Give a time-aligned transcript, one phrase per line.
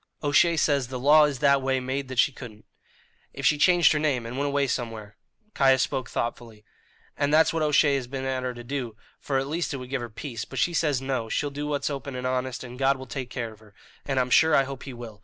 [0.23, 2.65] "O'Shea says the law is that way made that she couldn't."
[3.33, 5.15] "If she changed her name and went away somewhere"
[5.53, 6.65] Caius spoke thoughtfully.
[7.15, 9.91] "And that's what O'Shea has been at her to do, for at least it would
[9.91, 12.97] give her peace; but she says, no, she'll do what's open and honest, and God
[12.97, 13.75] will take care of her.
[14.03, 15.19] And I'm sure I hope He will.